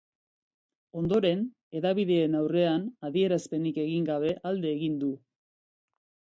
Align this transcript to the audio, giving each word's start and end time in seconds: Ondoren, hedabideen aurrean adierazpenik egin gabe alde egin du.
Ondoren, 1.01 1.43
hedabideen 1.79 2.37
aurrean 2.39 2.87
adierazpenik 3.11 3.79
egin 3.85 4.09
gabe 4.09 4.33
alde 4.53 4.73
egin 4.79 4.97
du. 5.05 5.13